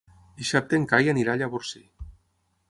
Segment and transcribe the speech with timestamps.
[0.39, 1.85] Dissabte en Cai anirà a Llavorsí.